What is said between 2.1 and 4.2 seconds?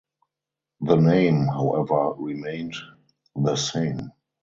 remained the same.